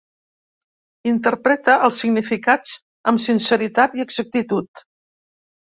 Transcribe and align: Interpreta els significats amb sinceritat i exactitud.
Interpreta 1.11 1.75
els 1.89 2.01
significats 2.05 2.75
amb 3.13 3.23
sinceritat 3.29 3.99
i 4.01 4.09
exactitud. 4.09 4.89